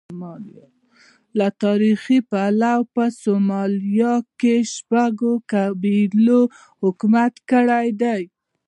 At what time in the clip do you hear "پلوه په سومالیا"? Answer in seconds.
2.31-4.13